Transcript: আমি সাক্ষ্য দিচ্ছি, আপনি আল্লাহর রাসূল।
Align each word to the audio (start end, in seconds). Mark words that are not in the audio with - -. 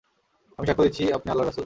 আমি 0.59 0.65
সাক্ষ্য 0.67 0.83
দিচ্ছি, 0.83 1.03
আপনি 1.13 1.27
আল্লাহর 1.31 1.47
রাসূল। 1.47 1.59